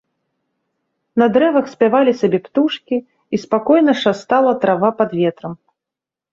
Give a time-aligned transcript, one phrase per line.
[1.21, 2.97] На дрэвах спявалі сабе птушкі,
[3.37, 5.53] і спакойна шастала трава пад ветрам.